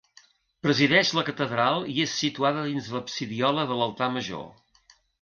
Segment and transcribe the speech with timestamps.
[0.67, 4.47] Presideix la catedral i és situada dins l'absidiola de l'altar major.